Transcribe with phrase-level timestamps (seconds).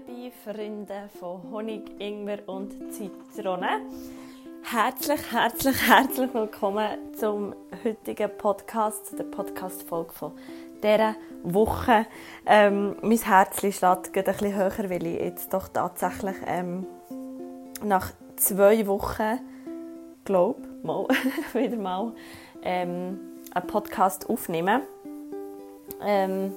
[0.00, 3.82] liebe Freunde von Honig, Ingwer und Zitrone.
[4.64, 10.32] Herzlich, herzlich, herzlich willkommen zum heutigen Podcast, der Podcast-Folge von
[10.82, 12.06] dieser Woche.
[12.44, 16.86] Ähm, mein Herz schlägt ein bisschen höher, weil ich jetzt doch tatsächlich ähm,
[17.84, 19.38] nach zwei Wochen,
[20.24, 21.06] glaube mal,
[21.52, 22.12] wieder mal
[22.62, 23.20] ähm,
[23.52, 24.82] einen Podcast aufnehme.
[26.02, 26.52] Ähm,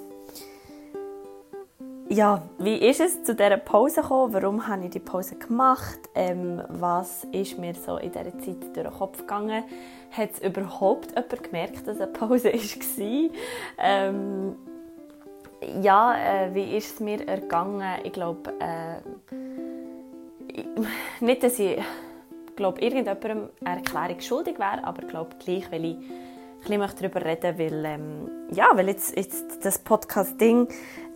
[2.10, 4.34] ja, wie ist es zu dieser Pause gekommen?
[4.34, 6.00] Warum habe ich die Pause gemacht?
[6.16, 9.64] Ähm, was ist mir so in dieser Zeit durch den Kopf gegangen?
[10.12, 13.30] Hat es überhaupt jemand gemerkt, dass eine Pause war?
[13.78, 14.56] Ähm,
[15.82, 18.00] ja, äh, wie ist es mir ergangen?
[18.04, 19.02] Ich glaube, äh,
[21.20, 21.78] nicht, dass ich
[22.56, 25.98] glaube, irgendjemandem eine Erklärung schuldig wäre, aber ich glaube gleich, weil ich
[26.66, 30.68] ein bisschen darüber reden weil, ähm, ja, weil jetzt, jetzt das Podcast-Ding,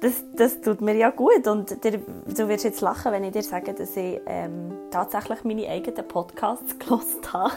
[0.02, 1.48] das, das tut mir ja gut.
[1.48, 5.68] Und dir, du wirst jetzt lachen, wenn ich dir sage, dass ich ähm, tatsächlich meine
[5.68, 7.54] eigenen Podcasts gelost habe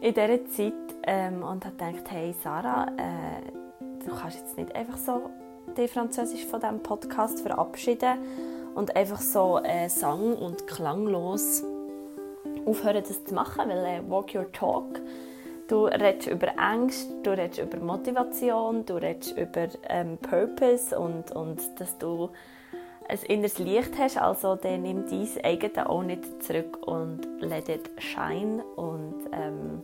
[0.00, 0.72] in dieser Zeit
[1.04, 5.30] ähm, und habe gedacht, hey Sarah, äh, du kannst jetzt nicht einfach so
[5.76, 8.18] die Französisch von diesem Podcast verabschieden
[8.74, 11.62] und einfach so äh, sang- und klanglos
[12.64, 15.00] aufhören, das zu machen, weil äh, Walk Your Talk
[15.68, 21.60] Du redest über Angst, du redest über Motivation, du redest über ähm, Purpose und, und
[21.80, 22.30] dass du
[23.08, 24.18] ein inneres Licht hast.
[24.18, 28.62] Also dann nimm dein eigenes auch nicht zurück und let it shine.
[28.76, 29.82] Und ähm,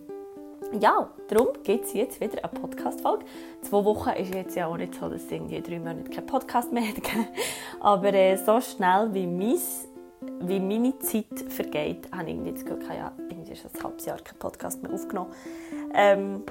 [0.80, 3.24] ja, darum gibt es jetzt wieder eine Podcast-Folge.
[3.62, 6.72] Zwei Wochen ist jetzt ja auch nicht so, dass es irgendwie drei Monate keinen Podcast
[6.72, 6.96] mehr hat.
[7.80, 9.58] Aber äh, so schnell wie, mein,
[10.40, 13.12] wie meine Zeit vergeht, habe ich irgendwie das Gefühl,
[13.50, 15.32] ist ein halbes Jahr kein Podcast mehr aufgenommen.
[15.94, 16.42] Ähm,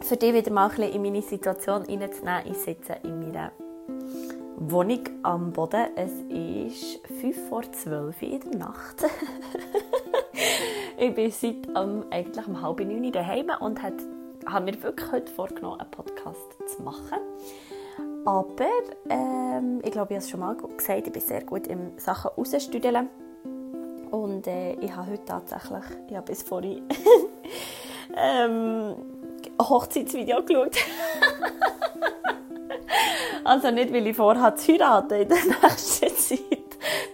[0.00, 2.42] für dich wieder mal ein bisschen in meine Situation reinzunehmen.
[2.46, 3.52] Ich sitze in meiner
[4.56, 5.88] Wohnung am Boden.
[5.96, 9.04] Es ist 5 vor 12 in der Nacht.
[10.98, 15.80] ich bin seit um, eigentlich um halb neun daheim und habe mir wirklich heute vorgenommen,
[15.80, 17.18] einen Podcast zu machen.
[18.26, 18.68] Aber
[19.10, 22.30] ähm, ich glaube, ich habe es schon mal gesagt, ich bin sehr gut in Sachen
[22.36, 23.08] rausstüdeln.
[24.14, 26.82] Und äh, ich habe heute tatsächlich, ich bis vorhin
[28.16, 28.94] ähm,
[29.60, 30.76] Hochzeitsvideo geschaut.
[33.44, 36.38] also nicht, weil ich vorhabe zu heiraten in der nächsten Zeit.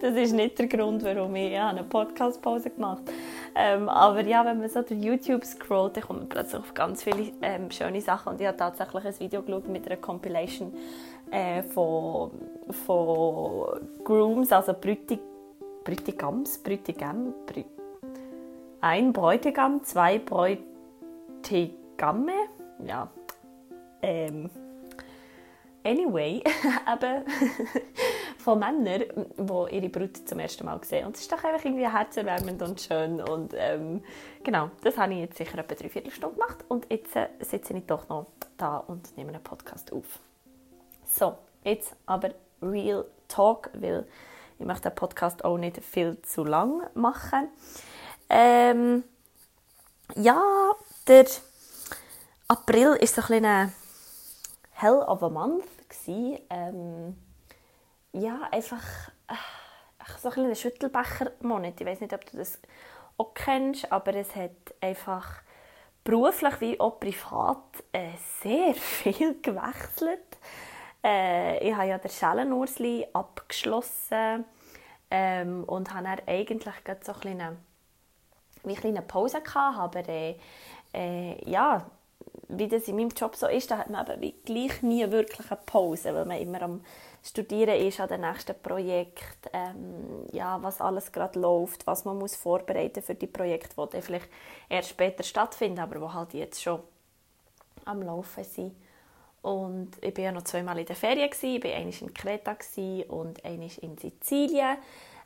[0.03, 3.17] Das ist nicht der Grund, warum ich eine Podcast-Pause gemacht habe.
[3.55, 7.03] Ähm, aber ja, wenn man so durch YouTube scrollt, dann kommt man plötzlich auf ganz
[7.03, 8.35] viele ähm, schöne Sachen.
[8.35, 10.75] Und ich habe tatsächlich ein Video geschaut mit einer Compilation
[11.31, 12.31] äh, von,
[12.87, 15.21] von Grooms, also Brütig,
[15.85, 17.65] Brütigams, Brütigam, Brü
[18.83, 20.71] ein Bräutigam, zwei Bräutigam,
[21.43, 22.33] Tegamme.
[22.85, 23.11] Ja.
[24.03, 24.51] Ähm.
[25.83, 26.43] Anyway,
[26.93, 27.25] eben
[28.39, 29.05] von Männern,
[29.39, 31.07] die ihre Brut zum ersten Mal sehen.
[31.07, 33.23] Und es ist doch einfach irgendwie herzerwärmend und schön.
[33.23, 34.03] Und ähm,
[34.45, 36.65] genau, das habe ich jetzt sicher etwa drei Viertelstunde gemacht.
[36.69, 38.27] Und jetzt äh, sitze ich doch noch
[38.59, 40.19] da und nehme einen Podcast auf.
[41.07, 42.31] So, jetzt aber
[42.61, 44.07] Real Talk, weil
[44.61, 47.49] ich möchte den Podcast auch nicht viel zu lang machen.
[48.29, 49.03] Ähm,
[50.15, 50.41] ja,
[51.09, 51.27] der
[52.47, 53.73] April ist so ein eine
[54.73, 55.65] Hell of a Month
[56.51, 57.17] ähm,
[58.13, 58.83] ja, einfach
[59.29, 59.35] äh,
[60.21, 61.81] so ein, ein Schüttelbecher-Monat.
[61.81, 62.59] Ich weiß nicht, ob du das
[63.17, 65.43] auch kennst, aber es hat einfach
[66.05, 67.63] beruflich wie auch privat
[67.93, 68.11] äh,
[68.43, 70.30] sehr viel gewechselt.
[71.03, 74.45] Äh, ich habe ja den Schellenursli abgeschlossen
[75.11, 77.57] ähm, und habe dann eigentlich so eine
[78.75, 80.37] kleine Pause gehabt, aber äh,
[80.93, 81.87] äh, ja,
[82.49, 85.61] wie das in meinem Job so ist, da hat man aber gleich nie wirklich eine
[85.65, 86.85] Pause, weil man immer am
[87.23, 92.35] Studieren ist an dem nächsten Projekt, ähm, ja, was alles gerade läuft, was man muss
[92.35, 94.29] vorbereiten für die Projekte, die dann vielleicht
[94.69, 96.81] erst später stattfinden, aber die halt jetzt schon
[97.85, 98.75] am Laufen sind.
[99.43, 102.57] Und ich war ja noch zweimal in der Ferien, ich war einmal in Kreta
[103.09, 104.77] und einmal in Sizilien.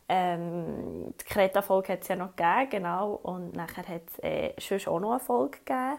[0.08, 3.14] Ähm, die Kreta-Folge hat es ja noch gegeben, genau.
[3.22, 5.98] Und nachher hat es äh, auch noch eine Folge gegeben,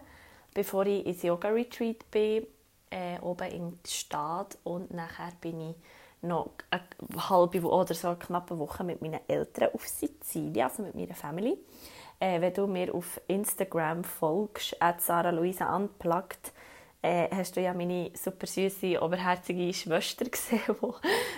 [0.53, 2.45] bevor ich ins Yoga-Retreat bin,
[2.91, 4.57] äh, oben in der Stadt.
[4.63, 5.75] Und nachher bin ich
[6.21, 10.95] noch eine halbe oder so eine knappe Woche mit meinen Eltern auf Sizilien, also mit
[10.95, 11.57] meiner Family.
[12.19, 16.53] Äh, wenn du mir auf Instagram folgst, at Sarah Luisa Unplugged,
[17.06, 20.62] äh, hast du ja meine super süße, oberherzige Schwester gesehen,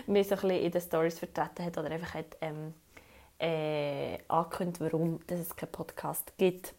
[0.07, 2.73] die mich so ein bisschen in den Stories vertreten hat oder einfach hat ähm,
[3.37, 6.73] äh, angekündigt, warum dass es keinen Podcast gibt.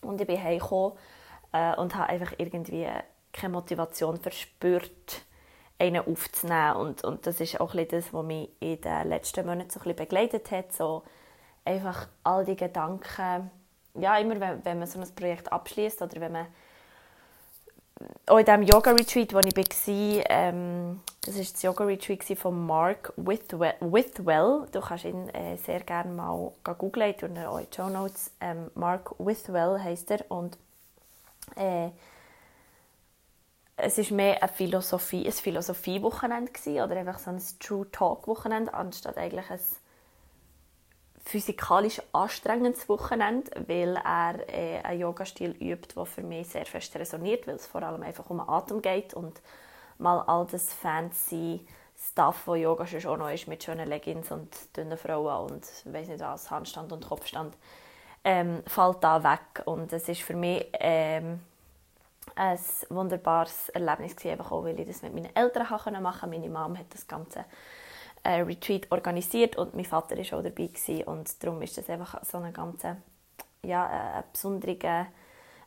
[0.00, 0.96] Und ich bin heimgekommen
[1.52, 2.86] äh, und habe einfach irgendwie
[3.32, 5.22] keine Motivation verspürt,
[5.78, 6.76] einen aufzunehmen.
[6.76, 9.82] Und, und das ist auch ein das, was mich in den letzten Monaten so ein
[9.82, 10.72] bisschen begleitet hat.
[10.72, 11.02] So
[11.66, 13.50] einfach all die Gedanken,
[13.94, 16.46] ja, immer wenn, wenn man so ein Projekt abschließt oder wenn man
[18.26, 23.74] auch in diesem Yoga-Retreat, wo ich war, ähm, das war das Yoga-Retreat von Mark Withwell,
[23.80, 24.66] Withwell.
[24.72, 28.32] Du kannst ihn äh, sehr gerne mal googeln, ich tue auch Show Notes.
[28.40, 30.58] Ähm, Mark Withwell heisst er und
[31.56, 31.90] äh,
[33.76, 36.52] es war mehr eine Philosophie, ein Philosophie-Wochenende
[36.84, 39.60] oder einfach so ein True Talk-Wochenende, anstatt eigentlich ein
[41.26, 47.48] physikalisch anstrengendes Wochenende, weil er äh, einen Yoga-Stil übt, der für mich sehr fest resoniert,
[47.48, 49.42] weil es vor allem einfach um den Atem geht und
[49.98, 51.66] mal all das fancy
[51.98, 56.08] Stuff, wo Yoga schon auch noch ist, mit schönen Leggings und dünnen Frauen und weiß
[56.08, 57.56] nicht was, Handstand und Kopfstand,
[58.22, 59.62] ähm, fällt da weg.
[59.64, 61.40] Und es ist für mich ähm,
[62.36, 62.58] ein
[62.90, 66.26] wunderbares Erlebnis gewesen, auch weil ich das mit meinen Eltern machen konnte.
[66.26, 67.46] Meine Mom hat das Ganze
[68.26, 71.04] äh, Retreat organisiert und mein Vater war auch dabei gewesen.
[71.04, 72.96] und darum ist das einfach so eine ganze,
[73.62, 74.76] ja, ein, besondere,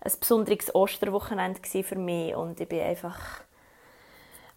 [0.02, 3.18] ein besonderes Osterwochenende für mich und ich bin einfach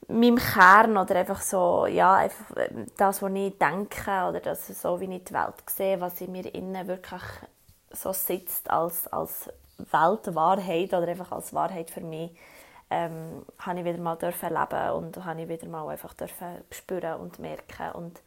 [0.08, 2.56] meinem Kern oder einfach so, ja, einfach
[2.96, 6.52] das, was ich denke oder das, so wie ich die Welt sehe, was in mir
[6.52, 7.22] innen wirklich
[7.92, 12.32] so sitzt als, als Weltwahrheit oder einfach als Wahrheit für mich,
[12.92, 16.14] ähm, habe ich wieder mal dürfen leben und habe ich wieder mal einfach
[16.70, 17.92] spüren und merken.
[17.92, 18.20] Und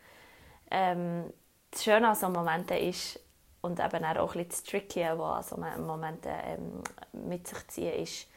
[0.72, 1.32] ähm,
[1.70, 3.20] das Schöne an so Momenten ist
[3.62, 6.84] und eben auch ein bisschen das Tricky, was an so Momenten ähm,
[7.30, 8.28] mit sich ziehen, ist,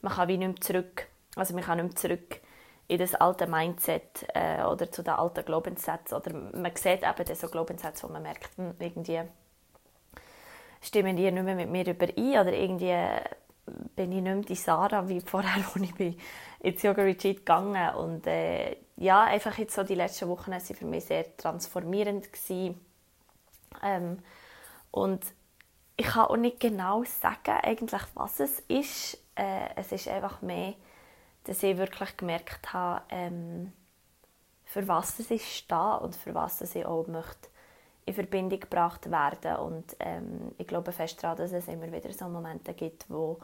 [0.00, 2.40] man kann wie nicht mehr zurück, also man kann nicht mehr zurück
[2.86, 6.16] in das alte Mindset äh, oder zu den alten Glaubenssätzen.
[6.16, 9.20] Oder man sieht eben so Glaubenssätze, wo man merkt, hm, irgendwie
[10.80, 12.94] stimmen die nicht mehr mit mir überein oder irgendwie
[13.96, 16.18] bin ich nicht mehr die Sarah wie vorher, als ich bin
[16.60, 20.84] ins Yoga Retreat gegangen und äh, ja, einfach jetzt so die letzten Wochen waren für
[20.84, 22.28] mich sehr transformierend
[23.82, 24.18] ähm,
[24.90, 25.24] und
[25.96, 29.18] ich kann auch nicht genau sagen, eigentlich, was es ist.
[29.36, 30.74] Äh, es ist einfach mehr,
[31.44, 33.72] dass ich wirklich gemerkt habe, ähm,
[34.64, 37.48] für was es ist stehe und für was ich auch möchte
[38.06, 39.56] in Verbindung gebracht werden.
[39.56, 43.38] Und ähm, ich glaube fest daran, dass es immer wieder so Momente gibt, wo,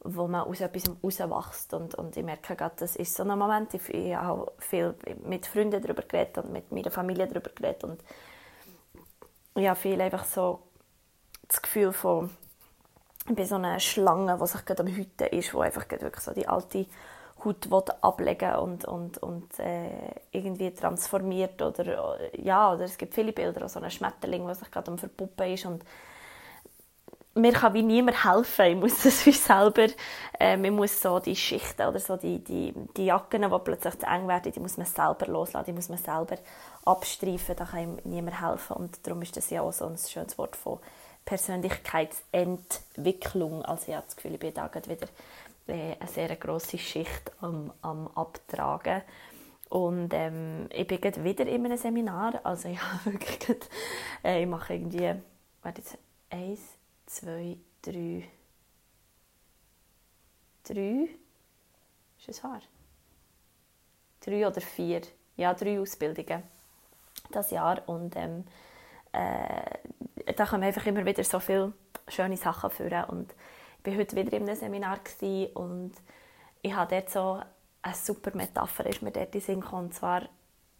[0.00, 1.74] wo man aus etwas rauswächst.
[1.74, 3.72] Und, und ich merke gerade, das ist so ein Moment.
[3.74, 4.94] Ich, ich habe viel
[5.24, 7.84] mit Freunden darüber geredet und mit meiner Familie darüber geredet.
[7.84, 8.02] Und
[9.54, 10.60] ich habe viel einfach so
[11.48, 12.30] das Gefühl von,
[13.28, 16.32] ich bin so eine Schlange, die sich gerade am Hüten ist, wo einfach wirklich so
[16.32, 16.86] die alte
[17.44, 19.90] Haut ablegen und, und, und äh,
[20.32, 24.90] irgendwie transformiert oder ja, oder es gibt viele Bilder, so ein Schmetterling, der sich gerade
[24.90, 25.84] am Verpuppen ist und
[27.36, 29.88] mir kann wie niemand helfen, ich muss das wie selber,
[30.40, 34.06] äh, man muss so die Schichten oder so die, die, die Jacken, die plötzlich zu
[34.06, 36.38] eng werden, die muss man selber loslassen, die muss man selber
[36.84, 40.38] abstreifen, da kann ihm niemand helfen und darum ist das ja auch so ein schönes
[40.38, 40.78] Wort von
[41.26, 45.08] Persönlichkeitsentwicklung, also ich habe das Gefühl, ich bin da wieder äh,
[45.72, 49.02] eine sehr grosse Schicht am, am Abtragen.
[49.68, 52.40] Und ähm, ich bin gerade wieder in einem Seminar.
[52.44, 53.68] Also ich, wirklich grad,
[54.24, 55.14] äh, ich mache irgendwie,
[55.62, 55.98] warte jetzt,
[56.30, 56.60] eins,
[57.06, 58.24] zwei, drei,
[60.64, 61.08] drei,
[62.18, 62.60] ist es wahr?
[64.20, 65.02] Drei oder vier,
[65.36, 66.42] ja, drei Ausbildungen
[67.30, 67.82] das Jahr.
[67.88, 68.44] Und ähm,
[69.12, 71.72] äh, da kommen einfach immer wieder so viele
[72.08, 73.04] schöne Sachen führen.
[73.04, 73.34] Und
[73.86, 74.98] war heute wieder in einem Seminar
[75.54, 75.92] und
[76.62, 77.40] ich habe dort so
[77.82, 79.86] eine super Metapher ist mir dort in Sinn gekommen.
[79.86, 80.22] Und zwar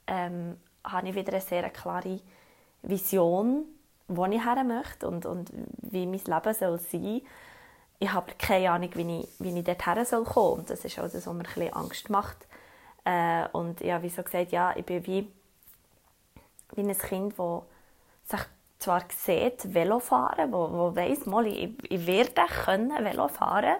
[0.07, 2.21] ähm, habe ich wieder eine sehr klare
[2.83, 3.65] Vision,
[4.09, 5.51] wo ich her möchte und, und
[5.83, 7.23] wie mein Leben soll sein
[7.99, 10.61] Ich habe keine Ahnung, wie ich, wie ich dort her soll kommen.
[10.61, 12.47] Und das ist auch das, was mir ein bisschen Angst macht.
[13.05, 15.31] Äh, und ich habe wie so gesagt, ja, ich bin wie,
[16.75, 17.63] wie ein Kind, das
[18.25, 18.47] sich
[18.87, 23.75] zwar sieht, Velofahren, wo, wo weiss, mal, ich, ich werde können Velo fahren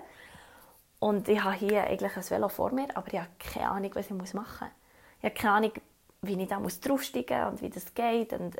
[0.99, 4.07] und ich habe hier eigentlich ein Velo vor mir, aber ich habe keine Ahnung, was
[4.07, 4.71] ich machen muss.
[5.21, 5.73] Ich habe keine Ahnung,
[6.23, 8.33] wie ich da draufsteigen muss und wie das geht.
[8.33, 8.57] Und,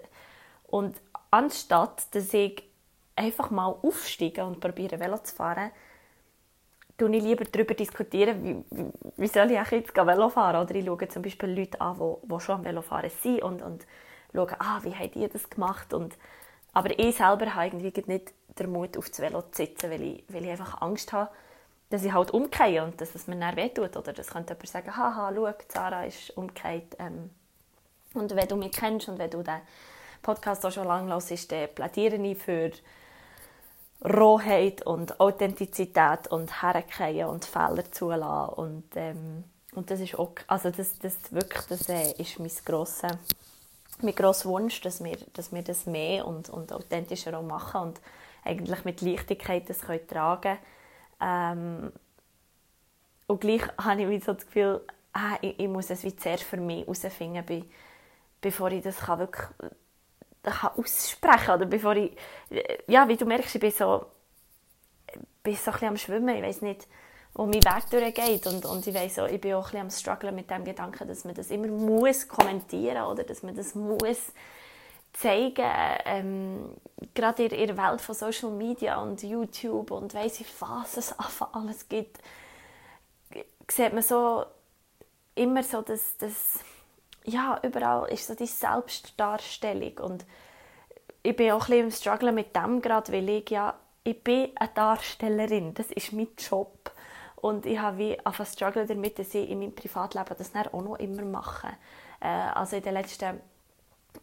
[0.69, 0.97] und
[1.33, 2.63] anstatt, dass ich
[3.17, 5.73] einfach mal aufsteige und probiere Velo zu fahren,
[6.97, 10.63] tue ich lieber darüber diskutieren, wie, wie soll ich jetzt Velo fahren.
[10.63, 13.85] Oder ich schaue zum Beispiel Leute an, die, die schon am Velofahren sind und, und
[14.37, 15.93] schauen, ah, wie habt ihr das gemacht?
[15.93, 16.17] Und,
[16.73, 20.25] aber ich selber habe irgendwie nicht den Mut, auf das Velo zu sitzen, weil ich,
[20.29, 21.31] weil ich einfach Angst habe,
[21.91, 23.97] dass ich halt umkehre und dass es mir dann wehtut.
[23.97, 26.97] Oder das könnte jemand sagen, haha, schau, Sarah ist umgekehrt.
[26.99, 27.31] Ähm,
[28.15, 29.61] und wenn du mich kennst und wenn du den
[30.23, 32.71] Podcast auch schon lange hörst, dann plädiere ich für
[34.05, 39.45] Rohheit und Authentizität und Herkehren und Fehler zulassen und ähm,
[39.77, 43.19] und das ist auch, also das, das wirklich, das äh, ist mein grosser,
[44.03, 48.01] mein grosser Wunsch, dass wir, dass wir das mehr und, und authentischer auch machen und
[48.45, 50.59] eigentlich mit Leichtigkeit das können tragen
[51.21, 51.93] ähm,
[53.27, 54.81] und gleich habe ich so das Gefühl,
[55.13, 57.65] ah, ich, ich, muss es wie zuerst für mich herausfinden,
[58.41, 59.47] bevor ich das kann wirklich
[60.43, 62.17] kann aussprechen bevor ich,
[62.87, 64.07] ja, wie du merkst, ich bin so,
[65.43, 66.87] bin so ein bisschen am Schwimmen, ich weiß nicht,
[67.37, 68.47] wo mein Weg durchgeht.
[68.47, 71.07] Und, und ich weiß auch, ich bin auch ein bisschen am strugglen mit dem Gedanken,
[71.07, 74.33] dass man das immer muss kommentieren oder dass man das muss
[75.13, 75.71] zeigen,
[76.05, 76.71] ähm,
[77.15, 81.15] gerade in, in der Welt von Social Media und YouTube und weiss ich was es
[81.53, 82.19] alles gibt,
[83.71, 84.45] sieht man so
[85.35, 86.61] immer so, dass, dass
[87.25, 89.99] ja, überall ist so die Selbstdarstellung.
[89.99, 90.25] Und
[91.23, 93.75] ich bin auch ein bisschen im Struggle mit dem gerade, weil ich ja,
[94.05, 96.93] ich bin eine Darstellerin, das ist mein Job
[97.37, 100.97] und ich habe wie auf Struggle damit, dass ich in meinem Privatleben das auch noch
[100.97, 101.69] immer mache.
[102.21, 103.41] Äh, also in den letzten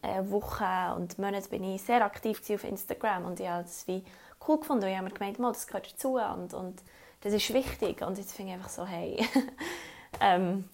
[0.02, 4.04] äh, Wochen und Monaten bin ich sehr aktiv auf Instagram und ich habe das wie
[4.48, 4.88] cool gefunden.
[4.88, 6.82] Ich habe mir gemeint, das gehört dazu und, und
[7.22, 8.02] das ist wichtig.
[8.02, 9.24] Und jetzt finde ich einfach so, hey,
[10.20, 10.68] ähm,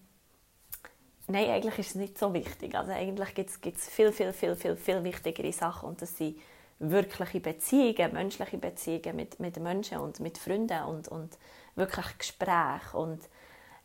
[1.27, 2.75] nein, eigentlich ist es nicht so wichtig.
[2.75, 6.39] Also eigentlich gibt es viel, viel, viel, viel, viel wichtigere Sachen und das sind
[6.79, 11.37] wirkliche Beziehungen, menschliche Beziehungen mit, mit Menschen und mit Freunden und, und
[11.75, 13.21] wirklich Gespräche und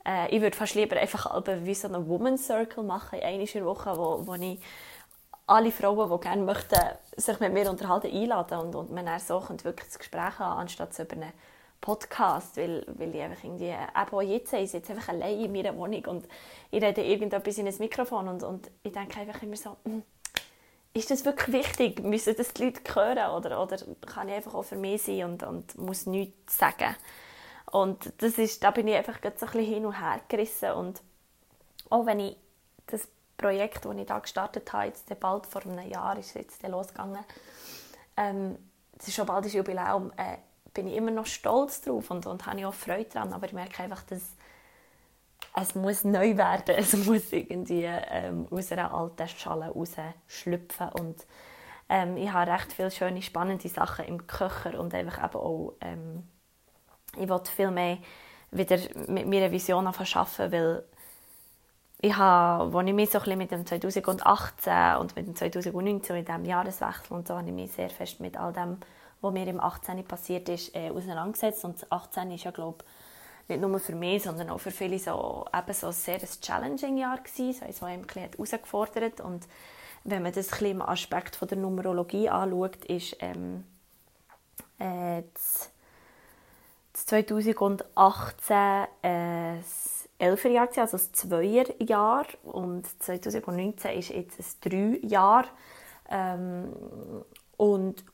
[0.07, 4.27] äh, ich würde fast lieber einfach wie so einen Woman Circle machen, der Woche, wo,
[4.27, 4.59] wo ich
[5.47, 6.81] alle Frauen, die gerne möchten,
[7.17, 10.99] sich mit mir unterhalten, einladen und, und man dann so wirklich das Gespräch haben, anstatt
[10.99, 11.33] über einen
[11.81, 15.77] Podcast, weil, weil ich einfach irgendwie, eben auch jetzt, ich sitze einfach allein in meiner
[15.77, 16.27] Wohnung und
[16.71, 20.03] ich rede irgendetwas in ein Mikrofon und, und ich denke einfach immer so, hm,
[20.95, 22.03] ist das wirklich wichtig?
[22.03, 23.77] Müssen das die Leute hören oder, oder
[24.07, 26.95] kann ich einfach auch für mich sein und, und muss nichts sagen?
[27.75, 30.71] Und das ist, da bin ich einfach so ein bisschen hin und her gerissen.
[30.75, 31.03] Und
[31.91, 32.37] auch wenn ich
[32.87, 37.25] das Projekt, das ich da gestartet habe, jetzt bald vor einem Jahr ist jetzt losgegangen,
[38.17, 38.57] ähm,
[38.97, 40.37] es ist schon bald das Jubiläum, äh,
[40.73, 43.83] bin ich immer noch stolz drauf und, und habe auch Freude daran, aber ich merke
[43.83, 44.23] einfach, dass
[45.61, 50.91] es muss neu werden, es muss irgendwie ähm, aus einer alten Schale rausschlüpfen.
[50.91, 51.27] Und
[51.89, 56.29] ähm, ich habe recht viele schöne, spannende Sachen im Köcher und einfach eben auch, ähm,
[57.19, 57.99] ich will viel mehr
[58.51, 58.79] wieder
[59.09, 60.85] mit meiner Vision arbeiten, weil
[62.01, 66.29] ich habe, als ich mich so ein mit dem 2018 und mit dem 2019, mit
[66.29, 68.79] dem Jahreswechsel und so, habe ich mich sehr fest mit all dem,
[69.21, 70.05] was mir im 18.
[70.05, 71.65] passiert ist, äh, auseinandergesetzt.
[71.65, 72.85] Und 18 ist ja, glaube
[73.49, 77.19] nicht nur für mich, sondern auch für viele so, eben so ein sehr challenging Jahr
[77.19, 79.47] gewesen, so eins, das einem herausgefordert und
[80.05, 83.65] wenn man das ein im Aspekt von der Numerologie anschaut, ist ähm,
[84.79, 85.23] äh,
[86.95, 89.59] 2018 äh,
[90.19, 92.27] Elferjahr, also ein Zweierjahr.
[92.45, 95.47] Und 2019 ist jetzt ein Dreijahr.
[96.09, 96.73] Ähm,
[97.57, 98.05] und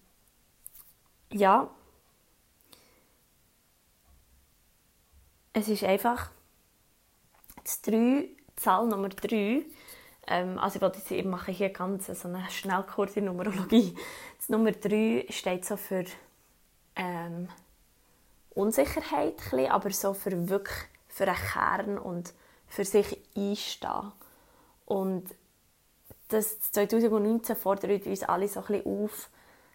[1.31, 1.71] ja,
[5.53, 6.31] es ist einfach
[7.63, 9.65] das 3, Zahl Nummer 3.
[10.27, 13.95] Ähm, also ich, ich mache hier ganz so Schnellkurs in Numerologie.
[14.39, 16.05] Das Nummer 3 steht so für
[16.97, 17.49] ähm,
[18.55, 19.37] Unsicherheit,
[19.71, 22.33] aber so für wirklich für einen Kern und
[22.67, 24.13] für sich einstehen.
[24.87, 25.25] Und
[26.29, 29.31] das 2019 fordert uns alle so ein bisschen auf,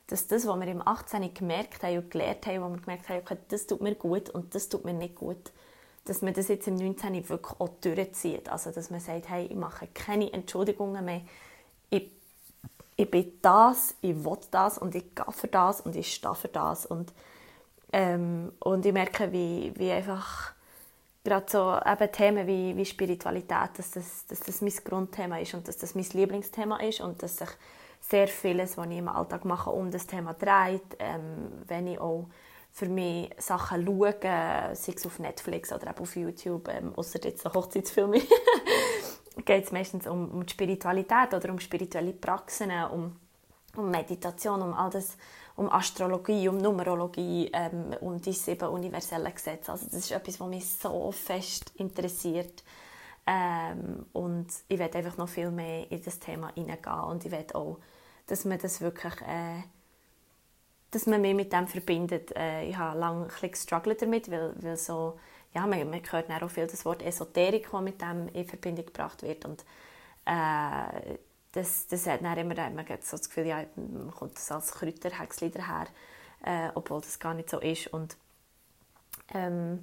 [0.07, 1.33] dass das, was wir im 18.
[1.33, 4.53] gemerkt haben und gelernt haben, wo wir gemerkt haben, okay, das tut mir gut und
[4.55, 5.51] das tut mir nicht gut,
[6.05, 7.27] dass man das jetzt im 19.
[7.27, 8.49] wirklich auch durchzieht.
[8.49, 11.21] Also, dass man sagt, hey, ich mache keine Entschuldigungen mehr.
[11.89, 12.11] Ich,
[12.95, 16.47] ich bin das, ich will das und ich gehe für das und ich stehe für
[16.47, 16.85] das.
[16.85, 17.11] Und,
[17.97, 20.51] ähm, und ich merke, wie, wie einfach
[21.23, 25.65] gerade so eben Themen wie, wie Spiritualität, dass das, dass das mein Grundthema ist und
[25.65, 27.47] dass das mein Lieblingsthema ist und dass sich
[28.01, 30.97] sehr vieles, was ich im Alltag mache, um das Thema dreht.
[30.99, 32.27] Ähm, wenn ich auch
[32.73, 34.13] für mich Sachen schaue,
[34.73, 38.19] sei es auf Netflix oder auf YouTube, ähm, außer jetzt so Hochzeitsfilme,
[39.45, 43.15] geht es meistens um, um die Spiritualität oder um spirituelle Praxen, um,
[43.77, 45.17] um Meditation, um all das
[45.55, 49.71] um Astrologie, um Numerologie, ähm, um die sieben universellen Gesetze.
[49.71, 52.63] Also das ist etwas, was mich so fest interessiert.
[53.25, 57.55] Ähm, und ich werde einfach noch viel mehr in das Thema hineingehen und ich werde
[57.55, 57.79] auch,
[58.27, 59.63] dass man das wirklich, äh,
[60.91, 62.35] dass man mich mit dem verbindet.
[62.35, 65.17] Äh, ich habe lange ein gestruggelt damit, weil, weil so,
[65.55, 69.23] ja, man, man hört auch viel das Wort Esoterik, das mit dem in Verbindung gebracht
[69.23, 69.65] wird und
[70.25, 71.17] äh,
[71.55, 74.73] das, das hat dann immer, man hat so das Gefühl, ja, man kommt das als
[74.73, 75.87] Kräuterhäcksli daher,
[76.43, 77.87] äh, obwohl das gar nicht so ist.
[77.87, 78.17] Und
[79.33, 79.81] ähm,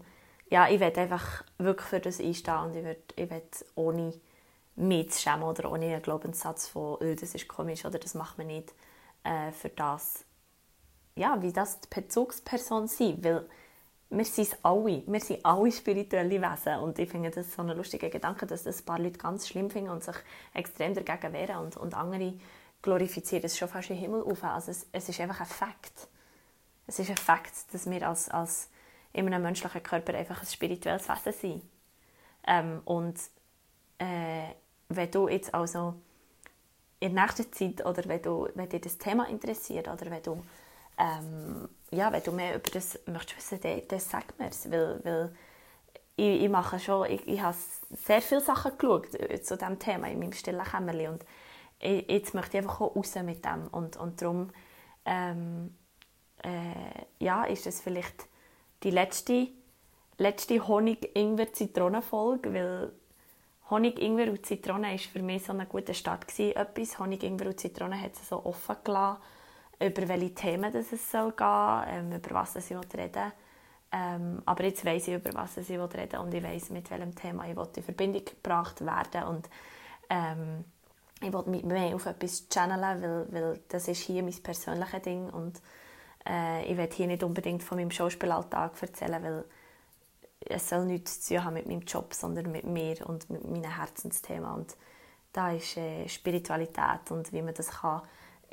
[0.50, 4.12] ja, ich werde einfach wirklich für das einstehen und ich werde ich ohne
[4.76, 8.36] mich zu schämen oder ohne einen Glaubenssatz von, oh, das ist komisch oder das macht
[8.36, 8.74] man nicht,
[9.24, 10.26] äh, für das,
[11.16, 13.48] ja, wie das die Bezugsperson sein, weil
[14.12, 17.68] wir sind es alle, wir sind alle spirituelle Wesen und ich finde das so ein
[17.68, 20.16] lustiger Gedanke, dass das ein paar Leute ganz schlimm finden und sich
[20.52, 22.34] extrem dagegen wehren und, und andere
[22.82, 24.44] glorifizieren es schon fast im Himmel auf.
[24.44, 26.08] Also es, es ist einfach ein Fakt.
[26.86, 28.68] Es ist ein Fakt, dass wir als, als
[29.12, 31.62] in einem menschlichen Körper einfach ein spirituelles Wesen sind.
[32.46, 33.18] Ähm, und
[33.98, 34.48] äh,
[34.88, 35.94] wenn du jetzt also
[37.00, 40.42] in der nächsten Zeit oder wenn, du, wenn dich das Thema interessiert oder wenn du,
[40.98, 45.00] ähm, ja, wenn du mehr über das möchtest wissen, dann, dann sag mir es, weil,
[45.04, 45.34] weil
[46.16, 47.56] ich, ich mache schon, ich, ich habe
[47.90, 49.08] sehr viele Sachen geschaut
[49.42, 51.24] zu diesem Thema in meinem stillen Kämmerchen und
[51.78, 54.50] ich, jetzt möchte ich einfach auch raus mit dem und, und darum
[55.04, 55.74] ähm,
[56.42, 58.26] äh, ja, ist es vielleicht
[58.82, 59.48] die letzte,
[60.18, 62.92] letzte Honig-Ingwer-Zitronen-Folge, weil
[63.70, 66.26] Honig, Ingwer und Zitrone war für mich so ein guter Start.
[66.38, 66.98] Etwas.
[66.98, 69.22] Honig, Ingwer und Zitrone hat es so offen gelassen,
[69.86, 73.32] über welche Themen das es soll gehen ähm, über was ich reden
[73.92, 77.46] ähm, Aber jetzt weiss ich, über was ich reden und ich weiss, mit welchem Thema
[77.48, 79.48] ich in Verbindung gebracht werden und
[80.08, 80.64] ähm,
[81.20, 85.30] ich wollte mich mehr auf etwas channeln, weil, weil das ist hier mein persönliches Ding
[85.30, 85.60] und
[86.28, 89.44] äh, ich will hier nicht unbedingt von meinem Schauspielalltag erzählen, weil
[90.40, 93.70] es soll nichts zu tun haben mit meinem Job, sondern mit mir und mit meinem
[93.70, 94.54] Herzensthema.
[94.54, 94.76] Und
[95.32, 98.02] da ist äh, Spiritualität und wie man das kann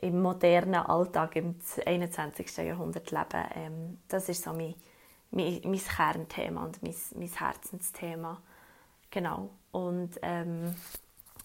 [0.02, 2.58] im modernen Alltag im 21.
[2.58, 3.46] Jahrhundert leben.
[3.56, 4.76] Ähm, das ist so mein,
[5.32, 8.42] mein, mein Kernthema und mein, mein Herzensthema.
[9.12, 9.50] Genau.
[9.72, 10.76] Und ähm,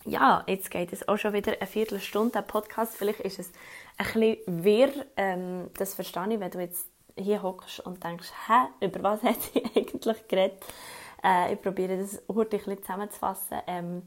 [0.04, 2.96] ja, jetzt geht es auch schon wieder eine Viertelstunde, der Podcast.
[2.96, 3.52] Vielleicht ist es
[3.96, 6.86] ein bisschen wirr, ähm, das verstehe ich, wenn du jetzt
[7.16, 10.62] hier hockst und denkst, hä, über was hat sie eigentlich geredet?
[11.22, 13.58] Äh, ich probiere das bisschen zusammenzufassen.
[13.66, 14.02] Ähm,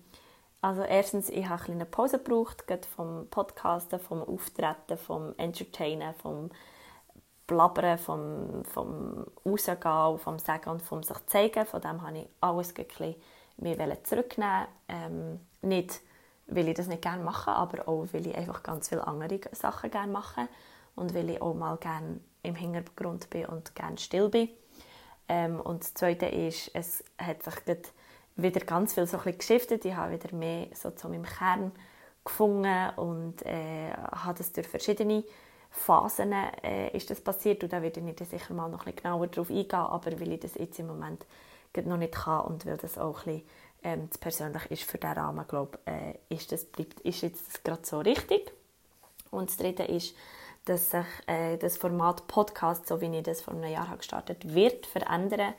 [0.61, 2.65] also erstens, ich habe eine Pause gebraucht,
[2.95, 6.49] vom Podcasten, vom Auftreten, vom Entertainen, vom
[7.45, 11.65] Blabbern, vom, vom Rausgehen, vom Sagen und vom sich zeigen.
[11.65, 13.15] Von dem habe ich alles ein
[13.57, 16.01] mir zurücknehmen ähm, Nicht,
[16.47, 19.89] weil ich das nicht gerne mache, aber auch, weil ich einfach ganz viele andere Sachen
[19.91, 20.47] gerne mache
[20.95, 24.49] und weil ich auch mal gerne im Hintergrund bin und gerne still bin.
[25.29, 27.55] Ähm, und das Zweite ist, es hat sich
[28.37, 29.85] wieder ganz viel so geschiftet.
[29.85, 31.71] Ich habe wieder mehr so zu meinem Kern
[32.23, 35.23] gefunden und äh, habe das durch verschiedene
[35.69, 39.49] Phasen äh, ist das passiert und da werde ich sicher mal noch ein genauer darauf
[39.49, 41.25] eingehen, aber weil ich das jetzt im Moment
[41.85, 43.43] noch nicht kann und weil das auch ein bisschen
[43.83, 46.65] ähm, persönlich ist für diesen Rahmen, glaube äh, ist, das,
[47.03, 48.51] ist jetzt gerade so richtig.
[49.29, 50.15] Und das Dritte ist,
[50.65, 54.53] dass sich äh, das Format Podcast, so wie ich das vor einem Jahr habe gestartet
[54.53, 55.53] wird verändern.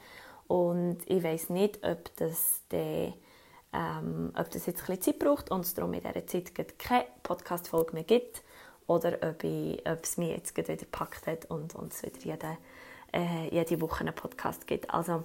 [0.48, 3.12] Und ich weiß nicht, ob das, de,
[3.72, 7.92] ähm, ob das jetzt bisschen Zeit braucht und es darum in dieser Zeit keine Podcast-Folge
[7.92, 8.42] mehr gibt
[8.86, 12.56] oder ob, ich, ob es mich jetzt wieder gepackt hat und, und es wieder jede,
[13.12, 14.92] äh, jede Woche einen Podcast gibt.
[14.92, 15.24] Also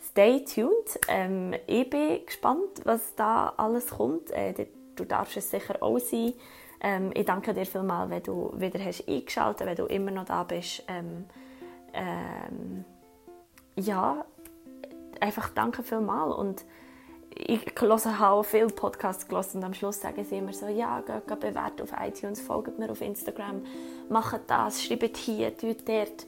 [0.00, 1.00] stay tuned.
[1.08, 4.30] Ähm, ich bin gespannt, was da alles kommt.
[4.30, 6.32] Äh, du darfst es sicher auch sein.
[6.80, 10.44] Ähm, ich danke dir vielmals, wenn du wieder hast eingeschaltet wenn du immer noch da
[10.44, 10.84] bist.
[10.86, 11.24] Ähm,
[11.92, 12.84] ähm,
[13.76, 14.24] ja,
[15.24, 16.36] einfach danke vielmals.
[16.36, 16.64] Und
[17.34, 21.26] ich höre auch viele Podcasts gehört und am Schluss sagen sie immer so, ja, geht,
[21.26, 23.62] geht auf iTunes, folgt mir auf Instagram,
[24.08, 26.26] macht das, schreibt hier, tut dort.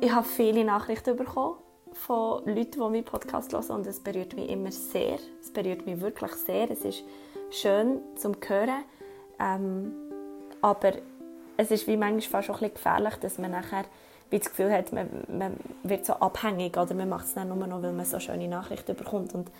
[0.00, 1.56] Ich habe viele Nachrichten bekommen
[1.92, 5.18] von Leuten, die meinen Podcast hören und es berührt mich immer sehr.
[5.40, 6.70] Es berührt mich wirklich sehr.
[6.70, 7.04] Es ist
[7.50, 8.84] schön zum Hören.
[9.38, 9.94] Ähm,
[10.60, 10.92] aber
[11.56, 13.84] es ist wie manchmal fast auch ein gefährlich, dass man nachher
[14.30, 17.66] wie das Gefühl hat, man, man wird so abhängig oder man macht es dann nur
[17.66, 19.34] noch, weil man so schöne Nachrichten bekommt.
[19.34, 19.50] Und,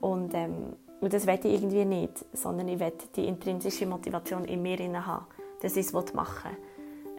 [0.00, 4.62] und, ähm, und das will ich irgendwie nicht, sondern ich will die intrinsische Motivation in
[4.62, 5.26] mir haben,
[5.60, 6.56] dass ich es machen will.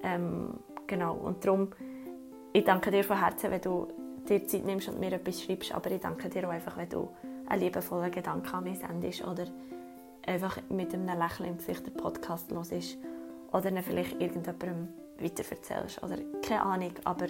[0.04, 0.54] Ähm,
[0.88, 1.70] genau, und darum,
[2.54, 3.88] ich danke dir von Herzen, wenn du
[4.28, 7.10] dir Zeit nimmst und mir etwas schreibst, aber ich danke dir auch einfach, wenn du
[7.48, 9.46] einen liebevollen Gedanken an mich sendest oder
[10.26, 12.98] einfach mit einem Lächeln im Gesicht den Podcast hörst
[13.52, 14.90] oder dann vielleicht irgendjemandem
[15.22, 16.04] weiterverzählst.
[16.04, 17.28] Oder keine Ahnung, aber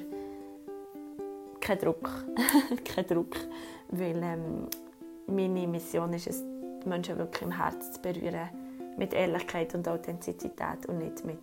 [1.60, 2.10] kein Druck.
[2.86, 3.36] kein Druck.
[3.90, 4.68] Weil ähm,
[5.28, 6.44] meine Mission ist es,
[6.84, 8.50] die Menschen wirklich im Herzen zu berühren.
[8.98, 11.38] Mit Ehrlichkeit und Authentizität und nicht mit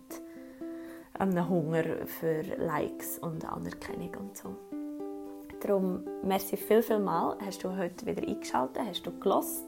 [1.17, 4.55] einem Hunger für Likes und Anerkennung und so.
[5.61, 7.37] Darum, merci viel, viel mal.
[7.45, 9.63] Hast du heute wieder eingeschaltet, hast du gelost.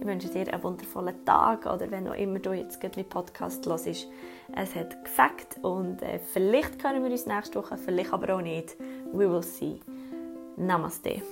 [0.00, 3.86] Ich wünsche dir einen wundervollen Tag oder wenn auch immer du jetzt meinen Podcast hörst.
[3.86, 8.76] Es hat gefällt und äh, vielleicht können wir uns nächste Woche, vielleicht aber auch nicht.
[9.12, 9.80] we will see.
[10.56, 11.22] Namaste.